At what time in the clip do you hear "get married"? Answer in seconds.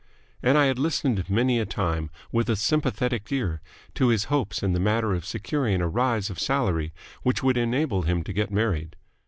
8.33-8.95